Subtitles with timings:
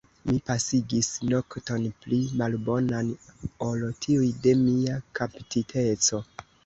[0.27, 3.11] Mi pasigis nokton pli malbonan
[3.67, 6.23] ol tiuj de mia kaptiteco.